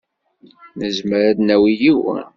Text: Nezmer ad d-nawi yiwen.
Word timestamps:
Nezmer 0.79 1.23
ad 1.29 1.35
d-nawi 1.37 1.71
yiwen. 1.81 2.23